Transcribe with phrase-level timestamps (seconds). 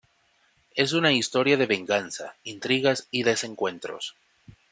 [0.73, 4.15] Es una historia de venganza, intrigas y desencuentros.